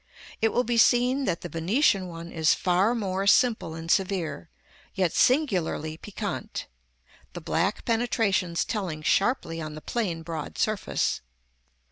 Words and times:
It 0.41 0.49
will 0.51 0.63
be 0.63 0.79
seen 0.79 1.25
that 1.25 1.41
the 1.41 1.47
Venetian 1.49 2.07
one 2.07 2.31
is 2.31 2.55
far 2.55 2.95
more 2.95 3.27
simple 3.27 3.75
and 3.75 3.91
severe, 3.91 4.49
yet 4.95 5.13
singularly 5.13 5.95
piquant, 5.95 6.65
the 7.33 7.41
black 7.41 7.85
penetrations 7.85 8.65
telling 8.65 9.03
sharply 9.03 9.61
on 9.61 9.75
the 9.75 9.79
plain 9.81 10.23
broad 10.23 10.57
surface. 10.57 11.21